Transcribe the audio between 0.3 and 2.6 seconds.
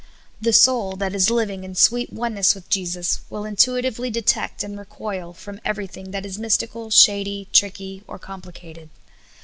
The soul that is living in sweet oneness